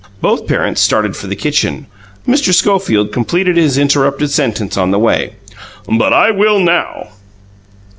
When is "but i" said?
5.87-6.31